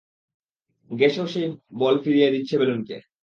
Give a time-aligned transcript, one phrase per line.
[0.91, 1.47] গ্যাসও সেই
[1.79, 2.97] বল ফিরিয়ে দিচ্ছে বেলুনকে।